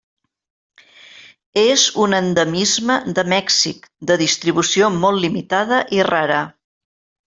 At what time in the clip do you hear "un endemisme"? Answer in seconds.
2.05-2.97